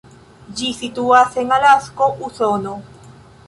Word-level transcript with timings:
Ĝi 0.61 0.69
situas 0.77 1.37
en 1.43 1.55
Alasko, 1.59 2.11
Usono. 2.31 2.77